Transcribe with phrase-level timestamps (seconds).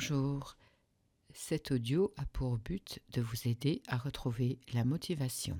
[0.00, 0.56] Bonjour.
[1.34, 5.58] Cet audio a pour but de vous aider à retrouver la motivation.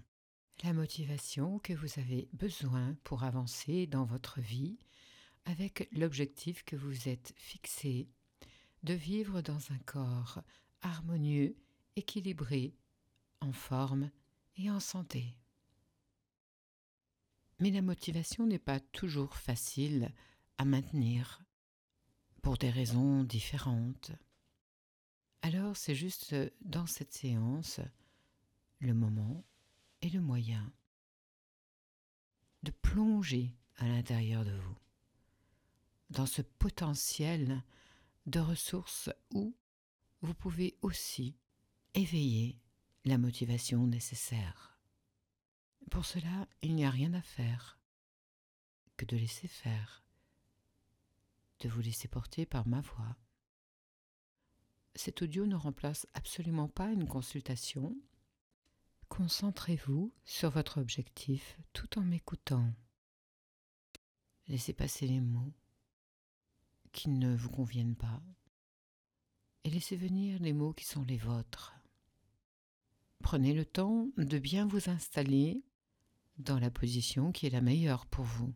[0.62, 4.78] La motivation que vous avez besoin pour avancer dans votre vie
[5.45, 8.06] avec l'objectif que vous êtes fixé
[8.85, 10.41] de vivre dans un corps
[10.82, 11.56] harmonieux,
[11.96, 12.77] équilibré,
[13.41, 14.09] en forme
[14.56, 15.35] et en santé.
[17.59, 20.14] Mais la motivation n'est pas toujours facile
[20.59, 21.42] à maintenir
[22.41, 24.12] pour des raisons différentes.
[25.42, 27.80] Alors c'est juste dans cette séance
[28.80, 29.45] le moment
[30.02, 30.73] et le moyen
[32.62, 34.77] de plonger à l'intérieur de vous,
[36.10, 37.62] dans ce potentiel
[38.27, 39.56] de ressources où
[40.20, 41.37] vous pouvez aussi
[41.95, 42.59] éveiller
[43.05, 44.79] la motivation nécessaire.
[45.91, 47.79] Pour cela, il n'y a rien à faire
[48.96, 50.05] que de laisser faire,
[51.60, 53.16] de vous laisser porter par ma voix.
[54.99, 57.96] Cet audio ne remplace absolument pas une consultation.
[59.09, 62.74] Concentrez-vous sur votre objectif tout en m'écoutant.
[64.49, 65.55] Laissez passer les mots
[66.91, 68.21] qui ne vous conviennent pas
[69.63, 71.75] et laissez venir les mots qui sont les vôtres.
[73.23, 75.62] Prenez le temps de bien vous installer
[76.39, 78.53] dans la position qui est la meilleure pour vous.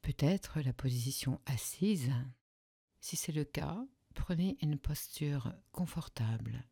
[0.00, 2.14] Peut-être la position assise.
[3.02, 6.64] Si c'est le cas, prenez une posture confortable,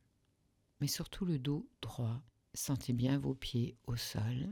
[0.81, 2.23] mais surtout le dos droit.
[2.55, 4.49] Sentez bien vos pieds au sol.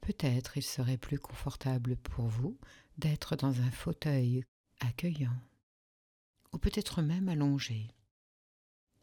[0.00, 2.58] Peut-être il serait plus confortable pour vous
[2.98, 4.44] d'être dans un fauteuil
[4.80, 5.36] accueillant,
[6.52, 7.88] ou peut-être même allongé.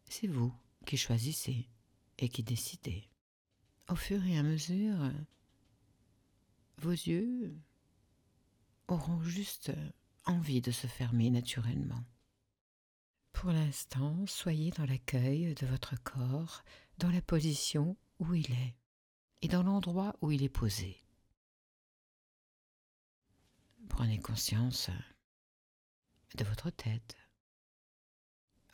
[0.08, 0.54] C'est vous
[0.86, 1.68] qui choisissez
[2.18, 3.10] et qui décidez.
[3.88, 5.12] Au fur et à mesure,
[6.78, 7.58] vos yeux
[8.88, 9.72] auront juste
[10.24, 12.02] envie de se fermer naturellement.
[13.34, 16.64] Pour l'instant, soyez dans l'accueil de votre corps,
[16.96, 18.76] dans la position où il est
[19.42, 21.04] et dans l'endroit où il est posé.
[23.90, 24.88] Prenez conscience
[26.36, 27.18] de votre tête.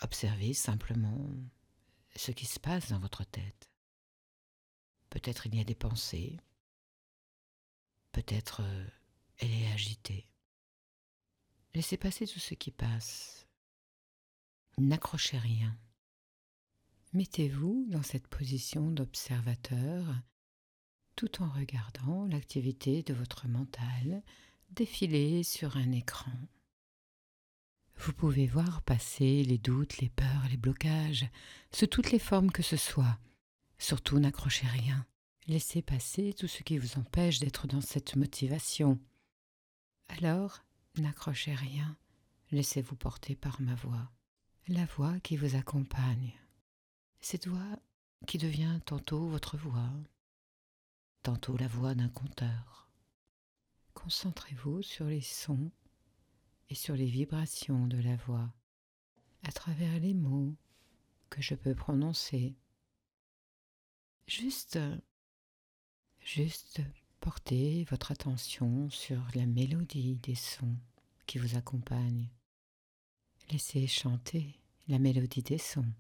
[0.03, 1.27] Observez simplement
[2.15, 3.73] ce qui se passe dans votre tête.
[5.09, 6.39] Peut-être il y a des pensées,
[8.13, 8.87] peut-être euh,
[9.39, 10.29] elle est agitée.
[11.75, 13.50] Laissez passer tout ce qui passe.
[14.81, 15.77] N'accrochez rien.
[17.13, 20.07] Mettez-vous dans cette position d'observateur
[21.17, 24.23] tout en regardant l'activité de votre mental
[24.71, 26.33] défiler sur un écran.
[27.97, 31.29] Vous pouvez voir passer les doutes, les peurs, les blocages,
[31.73, 33.19] sous toutes les formes que ce soit.
[33.77, 35.07] Surtout n'accrochez rien.
[35.47, 38.99] Laissez passer tout ce qui vous empêche d'être dans cette motivation.
[40.09, 40.65] Alors,
[40.97, 41.99] n'accrochez rien.
[42.51, 44.11] Laissez-vous porter par ma voix.
[44.69, 46.33] La voix qui vous accompagne.
[47.21, 47.79] Cette voix
[48.27, 49.91] qui devient tantôt votre voix,
[51.23, 52.89] tantôt la voix d'un conteur.
[53.95, 55.73] Concentrez-vous sur les sons
[56.69, 58.53] et sur les vibrations de la voix
[59.43, 60.55] à travers les mots
[61.31, 62.55] que je peux prononcer.
[64.29, 64.79] Juste,
[66.21, 66.81] juste
[67.19, 70.77] portez votre attention sur la mélodie des sons
[71.27, 72.29] qui vous accompagnent.
[73.51, 75.93] Laissez chanter la mélodie des sons.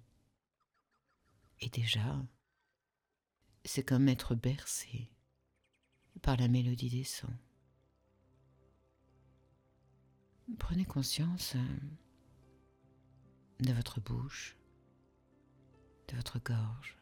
[1.59, 2.25] Et déjà,
[3.65, 5.11] c'est comme être bercé
[6.23, 7.37] par la mélodie des sons.
[10.59, 11.77] Prenez conscience euh,
[13.61, 14.57] de votre bouche,
[16.09, 16.99] de votre gorge.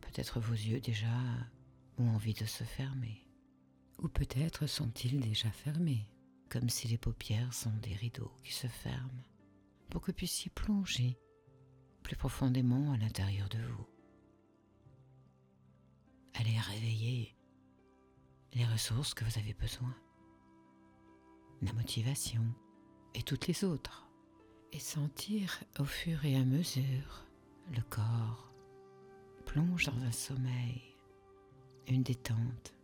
[0.00, 1.18] Peut-être vos yeux déjà
[1.98, 3.26] ont envie de se fermer.
[3.98, 6.08] Ou peut-être sont-ils déjà fermés,
[6.48, 9.22] comme si les paupières sont des rideaux qui se ferment,
[9.90, 11.18] pour que vous puissiez plonger
[12.02, 13.86] plus profondément à l'intérieur de vous.
[16.34, 17.36] Allez réveiller
[18.54, 19.94] les ressources que vous avez besoin
[21.62, 22.42] la motivation
[23.14, 24.08] et toutes les autres,
[24.72, 27.26] et sentir au fur et à mesure
[27.74, 28.52] le corps
[29.46, 30.80] plonge dans un sommeil,
[31.88, 32.74] une détente,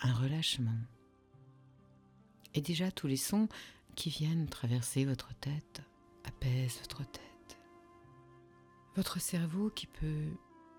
[0.00, 0.80] un relâchement.
[2.54, 3.48] Et déjà tous les sons
[3.94, 5.82] qui viennent traverser votre tête
[6.24, 7.58] apaisent votre tête.
[8.94, 10.30] Votre cerveau qui peut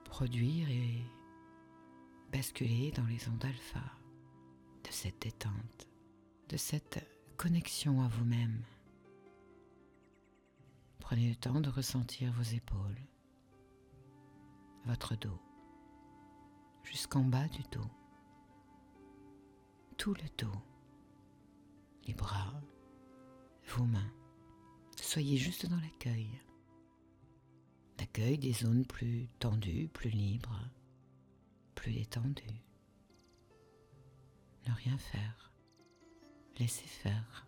[0.05, 1.01] produire et
[2.31, 3.81] basculer dans les ondes alpha
[4.83, 5.87] de cette détente,
[6.49, 7.07] de cette
[7.37, 8.63] connexion à vous-même.
[10.99, 13.01] Prenez le temps de ressentir vos épaules,
[14.85, 15.39] votre dos,
[16.83, 17.89] jusqu'en bas du dos,
[19.97, 20.59] tout le dos,
[22.05, 22.61] les bras,
[23.67, 24.11] vos mains,
[25.03, 26.29] soyez juste dans l'accueil.
[27.99, 30.59] L'accueil des zones plus tendues, plus libres,
[31.75, 32.63] plus détendues.
[34.67, 35.51] Ne rien faire.
[36.57, 37.47] Laissez faire.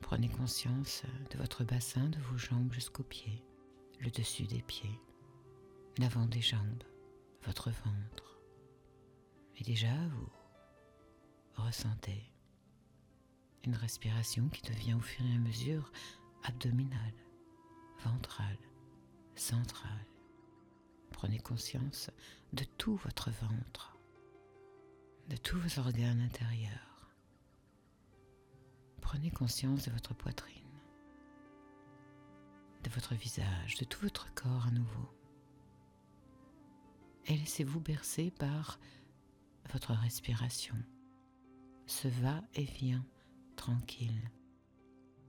[0.00, 3.44] Prenez conscience de votre bassin, de vos jambes jusqu'aux pieds,
[4.00, 5.00] le dessus des pieds,
[5.98, 6.84] l'avant des jambes,
[7.44, 8.38] votre ventre.
[9.56, 10.30] Et déjà, vous
[11.64, 12.32] ressentez
[13.64, 15.92] une respiration qui devient au fur et à mesure
[16.44, 17.14] abdominale,
[18.04, 18.58] ventrale,
[19.34, 20.06] centrale.
[21.10, 22.10] Prenez conscience
[22.52, 23.98] de tout votre ventre,
[25.28, 27.10] de tous vos organes intérieurs.
[29.00, 30.62] Prenez conscience de votre poitrine,
[32.84, 35.08] de votre visage, de tout votre corps à nouveau.
[37.26, 38.78] Et laissez-vous bercer par
[39.72, 40.76] votre respiration,
[41.86, 43.04] ce va-et-vient
[43.56, 44.30] tranquille.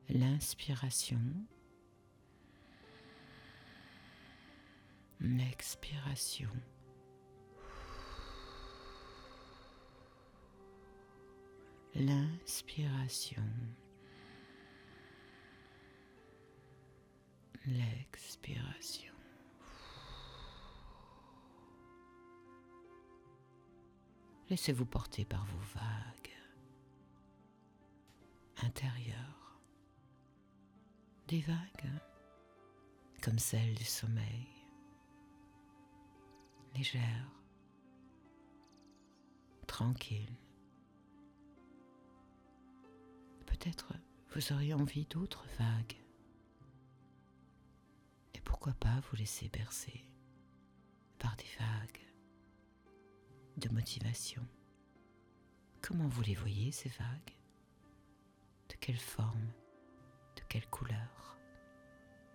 [0.10, 1.22] L'inspiration,
[5.20, 6.50] l'expiration.
[11.94, 13.44] L'inspiration,
[17.68, 19.14] l'expiration.
[24.50, 26.34] Laissez-vous porter par vos vagues
[28.64, 29.38] intérieures,
[31.30, 31.92] des vagues
[33.22, 34.48] comme celles du sommeil,
[36.76, 37.31] légères,
[39.68, 40.36] tranquilles.
[43.46, 43.94] Peut-être
[44.34, 45.98] vous auriez envie d'autres vagues.
[48.34, 50.04] Et pourquoi pas vous laisser bercer
[51.20, 52.02] par des vagues
[53.58, 54.42] de motivation.
[55.82, 57.36] Comment vous les voyez, ces vagues?
[58.70, 59.52] De quelle forme?
[60.39, 61.38] De quelle couleur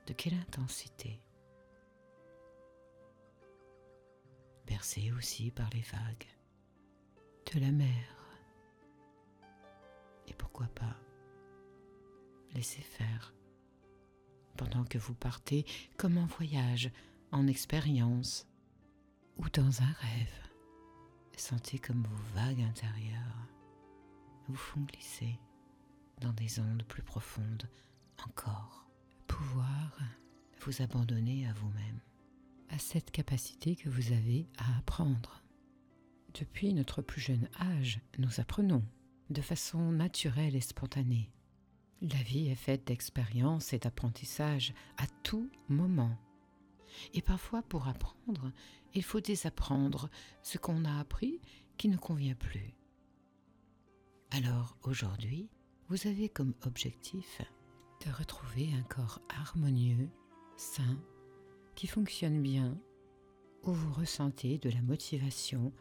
[0.07, 1.19] De quelle intensité
[4.67, 6.29] Bercé aussi par les vagues
[7.53, 8.39] de la mer.
[10.29, 10.97] Et pourquoi pas
[12.55, 13.33] laisser faire
[14.59, 15.65] pendant que vous partez
[15.97, 16.91] comme en voyage,
[17.33, 18.47] en expérience
[19.39, 20.51] ou dans un rêve.
[21.37, 23.49] Sentez comme vos vagues intérieures
[24.47, 25.41] vous font glisser
[26.21, 27.67] dans des ondes plus profondes
[28.27, 28.87] encore.
[29.27, 29.99] Pouvoir
[30.61, 32.01] vous abandonner à vous-même,
[32.71, 35.43] à cette capacité que vous avez à apprendre.
[36.35, 38.83] Depuis notre plus jeune âge, nous apprenons
[39.31, 41.31] de façon naturelle et spontanée.
[42.03, 46.17] La vie est faite d'expériences et d'apprentissage à tout moment.
[47.13, 48.53] Et parfois, pour apprendre,
[48.95, 50.11] il faut désapprendre
[50.43, 51.41] ce qu'on a appris
[51.77, 52.75] qui ne convient plus.
[54.31, 55.49] Alors aujourd'hui,
[55.89, 57.43] vous avez comme objectif
[58.05, 60.09] de retrouver un corps harmonieux,
[60.57, 60.99] sain,
[61.75, 62.79] qui fonctionne bien,
[63.63, 65.73] où vous ressentez de la motivation,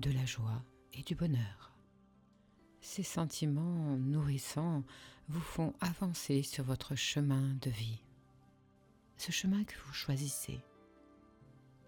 [0.00, 0.62] de la joie
[0.92, 1.74] et du bonheur.
[2.80, 4.84] Ces sentiments nourrissants
[5.28, 8.02] vous font avancer sur votre chemin de vie.
[9.16, 10.60] Ce chemin que vous choisissez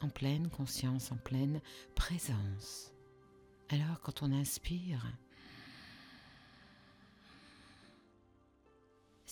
[0.01, 1.61] en pleine conscience, en pleine
[1.95, 2.93] présence.
[3.69, 5.07] Alors quand on inspire,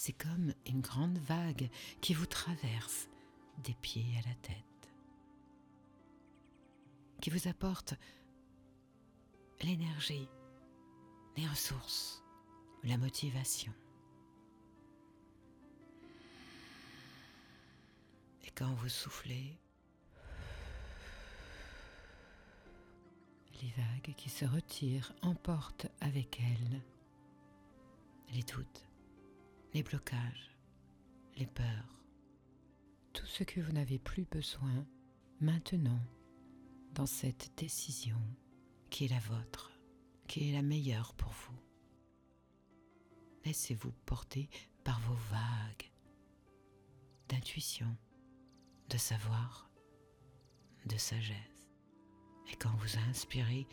[0.02, 1.68] c'est comme une grande vague
[2.00, 3.06] qui vous traverse
[3.58, 4.94] des pieds à la tête,
[7.20, 7.92] qui vous apporte
[9.60, 10.26] l'énergie,
[11.36, 12.24] les ressources,
[12.82, 13.74] la motivation.
[18.46, 19.58] Et quand vous soufflez,
[23.62, 26.80] Les vagues qui se retirent emportent avec elles
[28.32, 28.89] les doutes,
[29.72, 30.50] les blocages,
[31.36, 32.04] les peurs,
[33.12, 34.86] tout ce que vous n'avez plus besoin
[35.40, 36.00] maintenant
[36.94, 38.20] dans cette décision
[38.90, 39.70] qui est la vôtre,
[40.26, 41.58] qui est la meilleure pour vous.
[43.44, 44.48] Laissez-vous porter
[44.84, 45.90] par vos vagues
[47.28, 47.96] d'intuition,
[48.88, 49.70] de savoir,
[50.86, 51.70] de sagesse.
[52.50, 53.66] Et quand vous inspirez,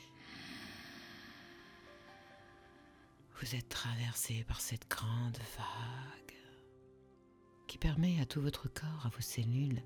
[3.39, 6.35] vous êtes traversé par cette grande vague
[7.67, 9.83] qui permet à tout votre corps, à vos cellules,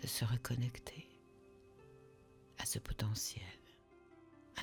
[0.00, 1.08] de se reconnecter
[2.58, 3.42] à ce potentiel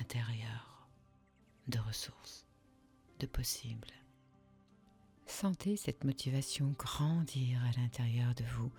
[0.00, 0.88] intérieur
[1.68, 2.46] de ressources,
[3.20, 3.92] de possibles.
[5.26, 8.72] Sentez cette motivation grandir à l'intérieur de vous,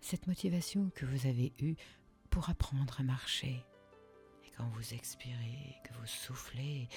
[0.00, 1.76] cette motivation que vous avez eue
[2.30, 3.64] pour apprendre à marcher.
[4.44, 6.88] Et quand vous expirez, que vous soufflez,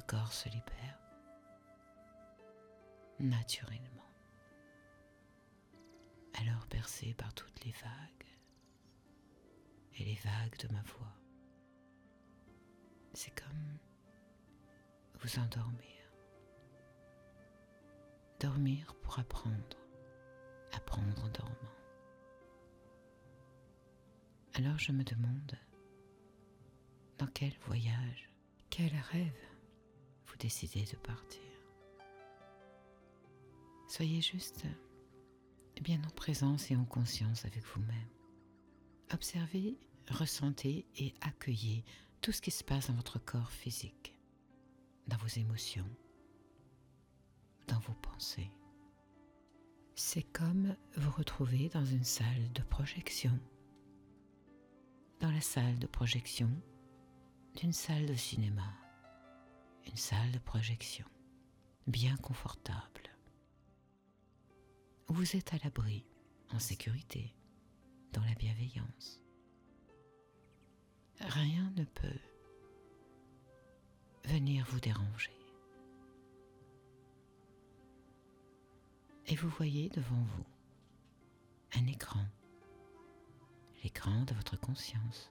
[0.00, 0.98] corps se libère
[3.18, 4.10] naturellement,
[6.34, 8.26] alors bercé par toutes les vagues
[9.94, 11.14] et les vagues de ma voix.
[13.14, 13.78] C'est comme
[15.20, 15.80] vous endormir.
[18.38, 19.78] Dormir pour apprendre,
[20.72, 21.76] apprendre en dormant.
[24.54, 25.58] Alors je me demande,
[27.18, 28.28] dans quel voyage,
[28.68, 29.55] quel rêve
[30.26, 31.40] vous décidez de partir
[33.88, 34.66] Soyez juste
[35.80, 38.08] bien en présence et en conscience avec vous-même.
[39.12, 39.78] Observez,
[40.10, 41.84] ressentez et accueillez
[42.20, 44.14] tout ce qui se passe dans votre corps physique,
[45.06, 45.88] dans vos émotions,
[47.68, 48.50] dans vos pensées.
[49.94, 53.38] C'est comme vous retrouver dans une salle de projection.
[55.20, 56.50] Dans la salle de projection
[57.54, 58.74] d'une salle de cinéma.
[59.86, 61.06] Une salle de projection
[61.86, 62.96] bien confortable
[65.08, 66.04] vous êtes à l'abri,
[66.52, 67.34] en sécurité,
[68.12, 69.22] dans la bienveillance.
[71.20, 72.20] Rien ne peut
[74.24, 75.32] venir vous déranger.
[79.26, 80.46] Et vous voyez devant vous
[81.76, 82.24] un écran,
[83.82, 85.30] l'écran de votre conscience.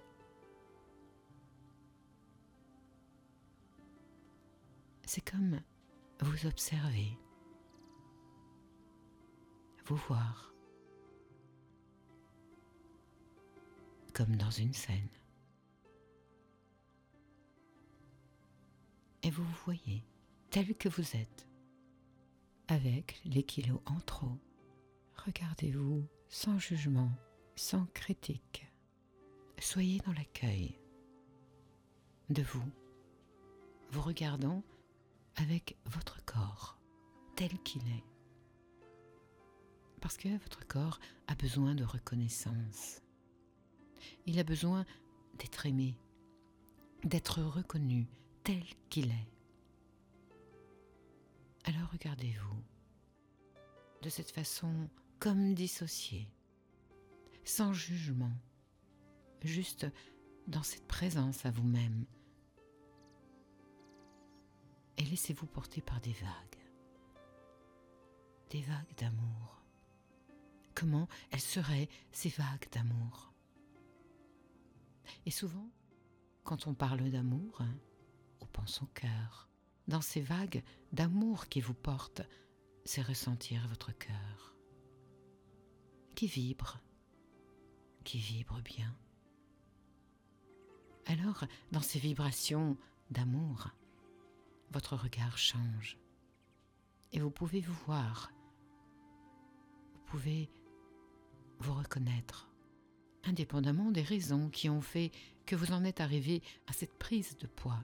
[5.05, 5.62] C'est comme
[6.19, 7.17] vous observez
[9.85, 10.51] vous voir,
[14.13, 15.09] comme dans une scène.
[19.21, 20.03] Et vous vous voyez
[20.50, 21.47] tel que vous êtes,
[22.67, 24.39] avec les kilos en trop.
[25.24, 27.12] Regardez-vous sans jugement,
[27.55, 28.65] sans critique.
[29.59, 30.79] Soyez dans l'accueil
[32.29, 32.71] de vous,
[33.91, 34.63] vous regardant
[35.37, 36.77] avec votre corps
[37.35, 38.03] tel qu'il est
[40.05, 43.01] parce que votre corps a besoin de reconnaissance.
[44.27, 44.85] Il a besoin
[45.39, 45.97] d'être aimé,
[47.03, 48.07] d'être reconnu
[48.43, 49.27] tel qu'il est.
[51.63, 52.61] Alors regardez-vous
[54.03, 56.29] de cette façon comme dissocié,
[57.43, 58.37] sans jugement,
[59.41, 59.87] juste
[60.45, 62.05] dans cette présence à vous-même.
[64.97, 66.59] Et laissez-vous porter par des vagues,
[68.49, 69.55] des vagues d'amour
[70.75, 73.33] comment elles seraient ces vagues d'amour?
[75.25, 75.69] Et souvent,
[76.43, 77.75] quand on parle d'amour, hein,
[78.41, 79.49] on pense au cœur.
[79.87, 82.21] Dans ces vagues d'amour qui vous portent,
[82.83, 84.55] c'est ressentir votre cœur,
[86.13, 86.79] qui vibre,
[88.03, 88.95] qui vibre bien.
[91.07, 92.77] Alors, dans ces vibrations
[93.11, 93.69] d'amour,
[94.72, 95.98] votre regard change
[97.12, 98.31] et vous pouvez vous voir,
[99.93, 100.50] vous pouvez
[101.60, 102.50] vous reconnaître,
[103.24, 105.12] indépendamment des raisons qui ont fait
[105.45, 107.84] que vous en êtes arrivé à cette prise de poids.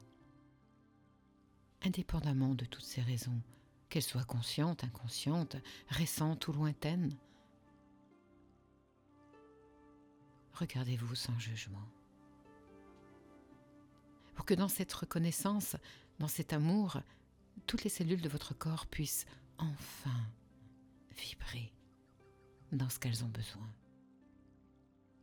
[1.84, 3.42] Indépendamment de toutes ces raisons,
[3.90, 5.56] qu'elles soient conscientes, inconscientes,
[5.88, 7.16] récentes ou lointaines,
[10.54, 11.88] regardez-vous sans jugement.
[14.36, 15.76] Pour que dans cette reconnaissance,
[16.22, 17.02] dans cet amour,
[17.66, 19.26] toutes les cellules de votre corps puissent
[19.58, 20.28] enfin
[21.18, 21.74] vibrer
[22.72, 23.68] dans ce qu'elles ont besoin.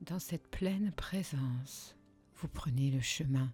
[0.00, 1.94] Dans cette pleine présence,
[2.34, 3.52] vous prenez le chemin,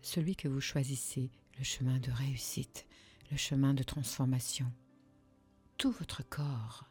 [0.00, 2.84] celui que vous choisissez, le chemin de réussite,
[3.30, 4.66] le chemin de transformation.
[5.78, 6.90] Tout votre corps,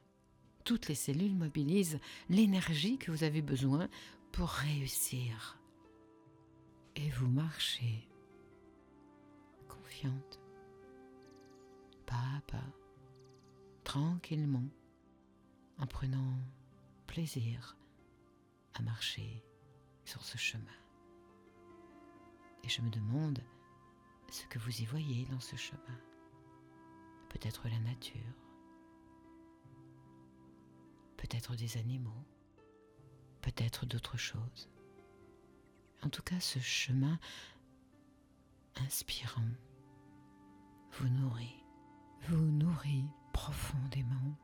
[0.64, 3.90] toutes les cellules mobilisent l'énergie que vous avez besoin
[4.32, 5.60] pour réussir.
[6.96, 8.08] Et vous marchez,
[12.06, 12.74] pas à pas,
[13.84, 14.70] tranquillement
[15.80, 16.38] en prenant
[17.08, 17.78] plaisir
[18.74, 19.44] à marcher
[20.06, 20.66] sur ce chemin.
[22.64, 23.44] Et je me demande
[24.30, 26.00] ce que vous y voyez dans ce chemin.
[27.30, 28.36] Peut-être la nature,
[31.18, 32.26] peut-être des animaux,
[33.42, 34.70] peut-être d'autres choses.
[36.04, 37.20] En tout cas, ce chemin
[38.76, 39.50] inspirant
[40.92, 41.64] vous nourrit,
[42.28, 44.38] vous nourrit profondément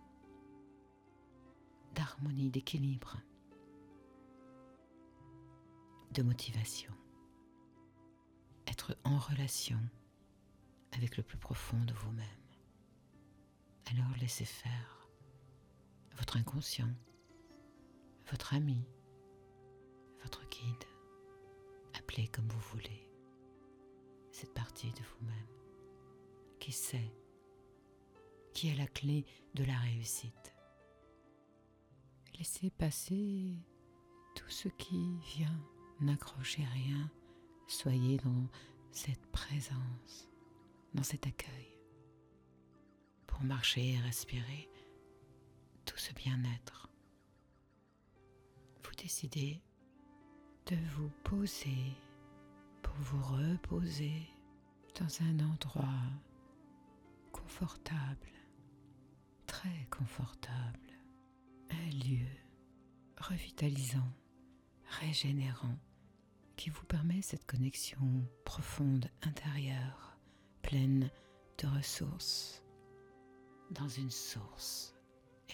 [1.94, 3.18] d'harmonie, d'équilibre,
[6.12, 6.94] de motivation.
[8.68, 9.80] Être en relation
[10.94, 12.26] avec le plus profond de vous-même.
[13.92, 15.10] Alors laissez faire
[16.18, 16.94] votre inconscient,
[18.30, 18.86] votre ami,
[20.24, 20.84] votre guide,
[21.98, 23.10] appelez comme vous voulez
[24.32, 25.67] cette partie de vous-même
[26.68, 27.14] qui sait,
[28.54, 30.54] qui est la clé de la réussite.
[32.38, 33.56] Laissez passer
[34.36, 35.64] tout ce qui vient,
[36.02, 37.10] n'accrochez rien,
[37.70, 38.50] soyez dans
[38.92, 40.28] cette présence,
[40.94, 41.80] dans cet accueil,
[43.28, 44.70] pour marcher et respirer
[45.86, 46.90] tout ce bien-être.
[48.84, 49.62] Vous décidez
[50.66, 51.96] de vous poser
[52.84, 54.28] pour vous reposer
[55.00, 56.27] dans un endroit
[57.48, 58.28] confortable,
[59.46, 60.92] très confortable,
[61.70, 62.28] un lieu
[63.22, 64.12] revitalisant,
[65.00, 65.78] régénérant,
[66.58, 70.18] qui vous permet cette connexion profonde intérieure,
[70.62, 71.10] pleine
[71.60, 72.62] de ressources,
[73.72, 74.94] dans une source,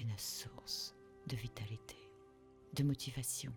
[0.02, 0.96] une source
[1.28, 2.10] de vitalité,
[2.74, 3.54] de motivation.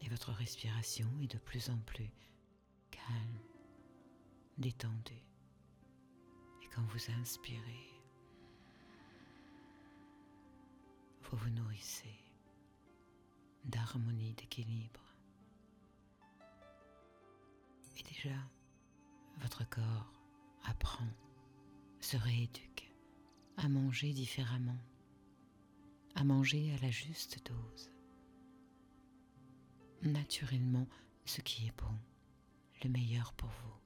[0.00, 2.10] Et votre respiration est de plus en plus
[2.90, 3.38] calme,
[4.56, 5.29] détendue.
[6.74, 7.90] Quand vous inspirez,
[11.22, 12.14] vous vous nourrissez
[13.64, 15.00] d'harmonie, d'équilibre.
[17.98, 18.36] Et déjà,
[19.38, 20.12] votre corps
[20.64, 21.08] apprend,
[22.00, 22.92] se rééduque
[23.56, 24.78] à manger différemment,
[26.14, 27.90] à manger à la juste dose.
[30.02, 30.86] Naturellement,
[31.24, 31.98] ce qui est bon,
[32.82, 33.79] le meilleur pour vous.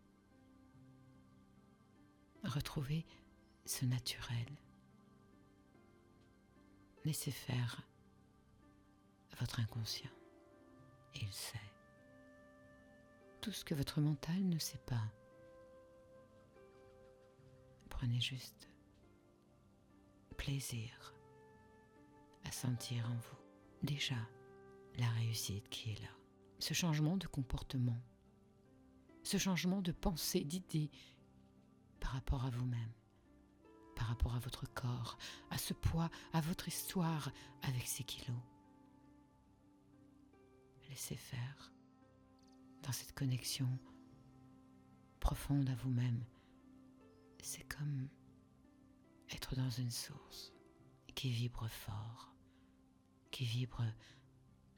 [2.45, 3.07] Retrouvez
[3.65, 4.47] ce naturel.
[7.05, 7.81] Laissez faire
[9.41, 10.11] votre inconscient.
[11.15, 11.59] Il sait
[13.41, 15.13] tout ce que votre mental ne sait pas.
[17.91, 18.69] Prenez juste
[20.37, 21.15] plaisir
[22.45, 23.39] à sentir en vous
[23.83, 24.17] déjà
[24.99, 26.09] la réussite qui est là.
[26.59, 28.01] Ce changement de comportement,
[29.23, 30.91] ce changement de pensée, d'idée
[32.05, 32.93] par rapport à vous-même,
[33.97, 35.17] par rapport à votre corps,
[35.51, 38.37] à ce poids, à votre histoire avec ces kilos.
[40.91, 41.73] Laissez faire
[42.83, 43.67] dans cette connexion
[45.19, 46.23] profonde à vous-même.
[47.43, 48.11] C'est comme
[49.31, 50.53] être dans une source
[51.15, 52.35] qui vibre fort,
[53.31, 53.83] qui vibre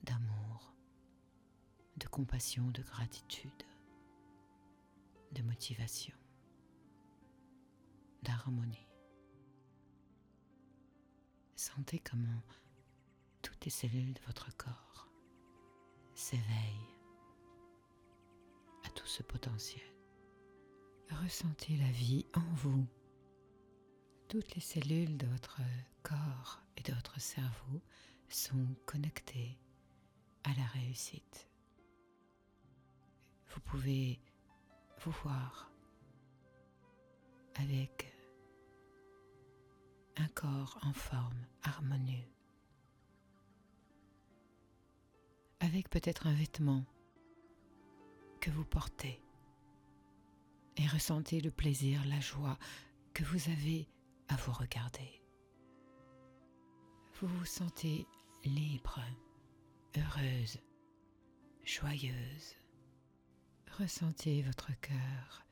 [0.04, 0.76] d'amour,
[1.96, 3.64] de compassion, de gratitude,
[5.32, 6.14] de motivation,
[8.26, 8.88] d'harmonie.
[11.54, 12.42] Sentez comment
[13.40, 15.08] toutes les cellules de votre corps
[16.14, 16.96] s'éveillent
[18.84, 19.84] à tout ce potentiel.
[21.22, 22.86] Ressentez la vie en vous.
[24.28, 25.60] Toutes les cellules de votre
[26.02, 27.80] corps et de votre cerveau
[28.28, 29.56] sont connectées
[30.42, 31.48] à la réussite.
[33.50, 34.20] Vous pouvez
[34.98, 35.70] vous voir
[37.54, 38.15] avec
[40.16, 42.26] un corps en forme harmonieux,
[45.60, 46.84] avec peut-être un vêtement
[48.40, 49.20] que vous portez
[50.76, 52.58] et ressentez le plaisir, la joie
[53.14, 53.88] que vous avez
[54.28, 55.22] à vous regarder.
[57.14, 58.06] Vous vous sentez
[58.44, 59.00] libre
[59.96, 60.58] heureuse,
[61.64, 62.56] joyeuse.
[63.78, 65.46] Ressentez votre cœur,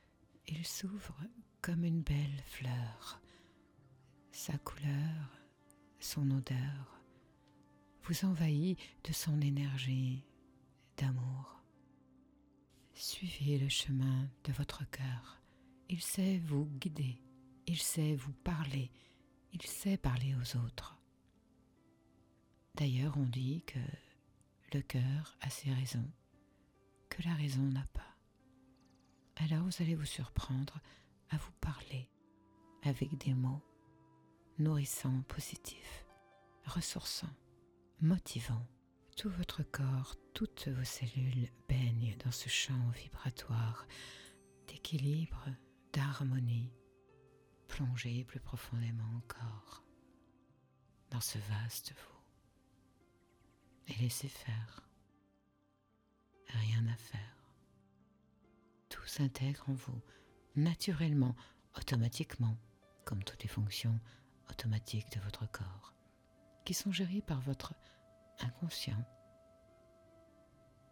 [0.46, 1.16] il s'ouvre
[1.62, 3.20] comme une belle fleur.
[4.36, 5.30] Sa couleur,
[6.00, 7.00] son odeur
[8.02, 10.24] vous envahit de son énergie
[10.96, 11.62] d'amour.
[12.94, 15.40] Suivez le chemin de votre cœur.
[15.88, 17.16] Il sait vous guider,
[17.68, 18.90] il sait vous parler,
[19.52, 20.98] il sait parler aux autres.
[22.74, 23.78] D'ailleurs, on dit que
[24.76, 26.10] le cœur a ses raisons
[27.08, 28.16] que la raison n'a pas.
[29.36, 30.80] Alors vous allez vous surprendre
[31.30, 32.10] à vous parler
[32.82, 33.62] avec des mots
[34.58, 36.04] nourrissants, positifs,
[36.64, 37.34] ressourçants,
[38.00, 38.66] motivants.
[39.16, 43.86] Tout votre corps, toutes vos cellules baignent dans ce champ vibratoire
[44.66, 45.46] d'équilibre,
[45.92, 46.72] d'harmonie.
[47.68, 49.84] Plongez plus profondément encore
[51.10, 54.80] dans ce vaste vous et laissez faire.
[56.48, 57.36] Rien à faire.
[58.88, 60.00] Tout s'intègre en vous,
[60.56, 61.36] naturellement,
[61.76, 62.56] automatiquement,
[63.04, 64.00] comme toutes les fonctions
[64.50, 65.94] automatiques de votre corps,
[66.64, 67.74] qui sont gérées par votre
[68.40, 69.04] inconscient.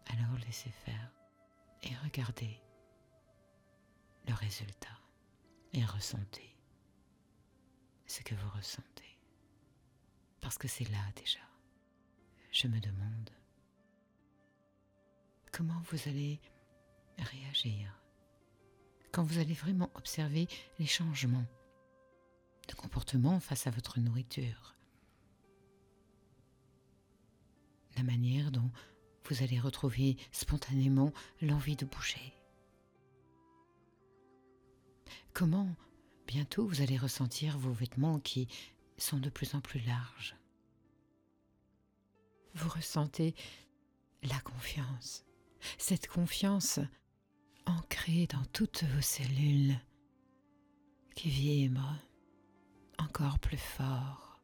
[0.07, 1.11] Alors laissez faire
[1.81, 2.61] et regardez
[4.27, 4.99] le résultat
[5.73, 6.55] et ressentez
[8.05, 9.19] ce que vous ressentez.
[10.41, 11.39] Parce que c'est là déjà
[12.53, 13.31] je me demande
[15.51, 16.39] comment vous allez
[17.17, 17.99] réagir,
[19.11, 21.45] quand vous allez vraiment observer les changements
[22.67, 24.75] de comportement face à votre nourriture.
[27.97, 28.71] La manière dont
[29.25, 32.33] vous allez retrouver spontanément l'envie de bouger.
[35.33, 35.75] Comment
[36.27, 38.47] bientôt vous allez ressentir vos vêtements qui
[38.97, 40.35] sont de plus en plus larges?
[42.55, 43.33] Vous ressentez
[44.23, 45.25] la confiance,
[45.77, 46.79] cette confiance
[47.65, 49.79] ancrée dans toutes vos cellules
[51.15, 51.95] qui vibre
[52.97, 54.41] encore plus fort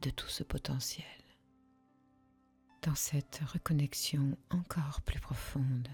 [0.00, 1.06] de tout ce potentiel.
[2.82, 5.88] Dans cette reconnexion encore plus profonde,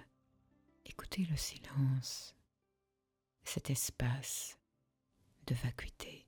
[0.85, 2.37] écoutez le silence,
[3.45, 4.59] cet espace
[5.47, 6.27] de vacuité,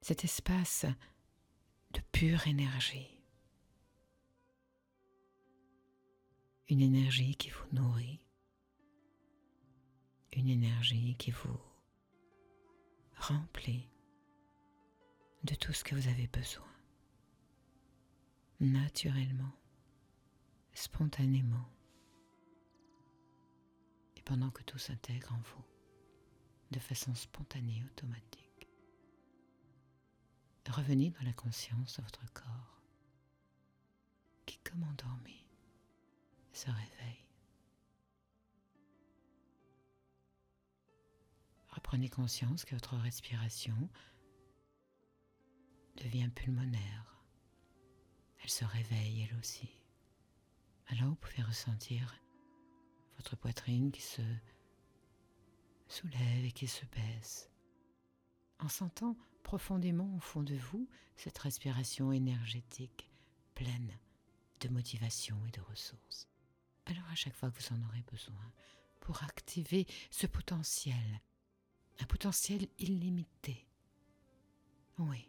[0.00, 0.86] cet espace
[1.92, 3.22] de pure énergie,
[6.68, 8.20] une énergie qui vous nourrit,
[10.32, 11.71] une énergie qui vous
[13.22, 13.88] remplit
[15.44, 16.66] de tout ce que vous avez besoin,
[18.58, 19.52] naturellement,
[20.74, 21.68] spontanément,
[24.16, 25.64] et pendant que tout s'intègre en vous
[26.72, 28.68] de façon spontanée, automatique.
[30.68, 32.80] Revenez dans la conscience de votre corps
[34.46, 35.44] qui, comme endormi,
[36.52, 37.21] se réveille.
[41.84, 43.76] Reprenez conscience que votre respiration
[45.96, 47.24] devient pulmonaire.
[48.40, 49.68] Elle se réveille elle aussi.
[50.86, 52.14] Alors vous pouvez ressentir
[53.16, 54.22] votre poitrine qui se
[55.88, 57.50] soulève et qui se baisse,
[58.60, 63.10] en sentant profondément au fond de vous cette respiration énergétique
[63.56, 63.98] pleine
[64.60, 66.28] de motivation et de ressources.
[66.86, 68.52] Alors à chaque fois que vous en aurez besoin,
[69.00, 71.20] pour activer ce potentiel,
[72.00, 73.66] un potentiel illimité,
[74.98, 75.28] oui,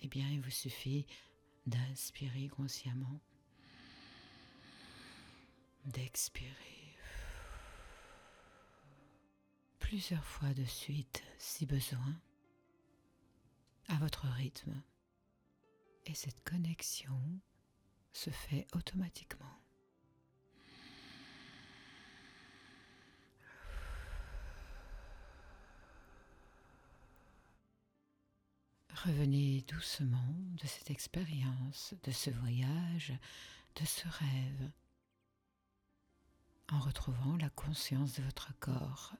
[0.00, 1.06] eh bien il vous suffit
[1.66, 3.20] d'inspirer consciemment,
[5.86, 6.80] d'expirer
[9.78, 12.20] plusieurs fois de suite si besoin,
[13.88, 14.80] à votre rythme.
[16.06, 17.20] Et cette connexion
[18.12, 19.59] se fait automatiquement.
[29.04, 33.14] Revenez doucement de cette expérience, de ce voyage,
[33.76, 34.70] de ce rêve,
[36.70, 39.14] en retrouvant la conscience de votre corps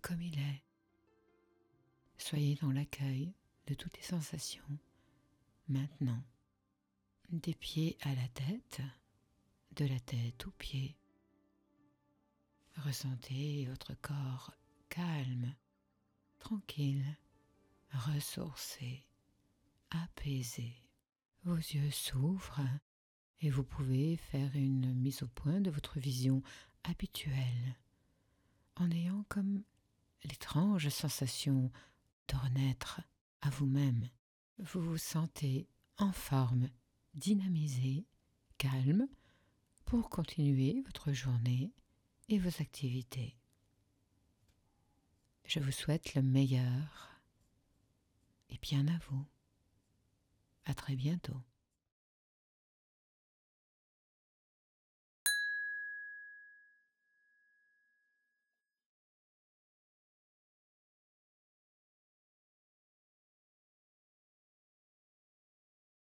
[0.00, 0.62] comme il est.
[2.18, 3.34] Soyez dans l'accueil
[3.66, 4.78] de toutes les sensations,
[5.66, 6.22] maintenant,
[7.30, 8.82] des pieds à la tête,
[9.72, 10.96] de la tête aux pieds.
[12.76, 14.52] Ressentez votre corps
[14.88, 15.52] calme,
[16.38, 17.16] tranquille,
[17.94, 19.06] ressourcé,
[19.90, 20.74] apaisé.
[21.44, 22.62] Vos yeux s'ouvrent
[23.40, 26.42] et vous pouvez faire une mise au point de votre vision
[26.84, 27.76] habituelle
[28.76, 29.62] en ayant comme
[30.24, 31.70] l'étrange sensation
[32.28, 33.00] de renaître
[33.42, 34.08] à vous-même.
[34.58, 36.70] Vous vous sentez en forme,
[37.14, 38.06] dynamisé,
[38.58, 39.06] calme
[39.84, 41.72] pour continuer votre journée
[42.28, 43.36] et vos activités.
[45.44, 47.13] Je vous souhaite le meilleur
[48.54, 49.26] et bien à vous.
[50.64, 51.40] À très bientôt.